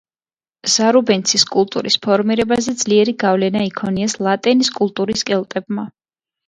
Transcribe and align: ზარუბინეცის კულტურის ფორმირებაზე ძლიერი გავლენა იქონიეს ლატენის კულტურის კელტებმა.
ზარუბინეცის 0.75 1.45
კულტურის 1.51 1.97
ფორმირებაზე 2.07 2.73
ძლიერი 2.81 3.17
გავლენა 3.27 3.65
იქონიეს 3.69 4.19
ლატენის 4.29 4.77
კულტურის 4.81 5.31
კელტებმა. 5.33 5.89